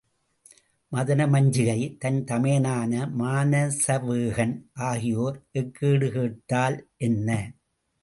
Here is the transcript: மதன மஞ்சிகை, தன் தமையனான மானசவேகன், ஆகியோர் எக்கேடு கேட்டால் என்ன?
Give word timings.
மதன 0.91 1.27
மஞ்சிகை, 1.27 1.77
தன் 1.97 2.19
தமையனான 2.23 2.91
மானசவேகன், 3.19 4.55
ஆகியோர் 4.89 5.39
எக்கேடு 5.53 6.09
கேட்டால் 6.11 6.79
என்ன? 6.97 7.29